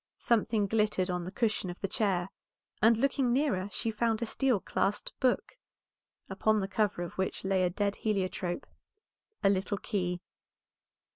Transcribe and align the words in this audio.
Something 0.17 0.65
glittered 0.65 1.11
on 1.11 1.25
the 1.25 1.31
cushion 1.31 1.69
of 1.69 1.79
the 1.79 1.87
chair, 1.87 2.31
and 2.81 2.97
looking 2.97 3.31
nearer 3.31 3.69
she 3.71 3.91
found 3.91 4.19
a 4.19 4.25
steel 4.25 4.59
clasped 4.59 5.13
book, 5.19 5.59
upon 6.27 6.59
the 6.59 6.67
cover 6.67 7.03
of 7.03 7.19
which 7.19 7.43
lay 7.45 7.61
a 7.63 7.69
dead 7.69 7.97
heliotrope, 7.97 8.65
a 9.43 9.49
little 9.51 9.77
key. 9.77 10.19